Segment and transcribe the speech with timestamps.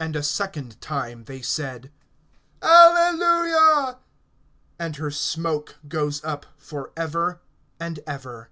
[0.00, 1.92] (3)And a second time they said:
[2.62, 3.98] Alleluia.
[4.76, 7.40] And her smoke goes up forever
[7.78, 8.50] and ever.